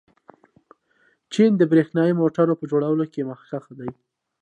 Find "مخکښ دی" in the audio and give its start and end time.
3.29-3.89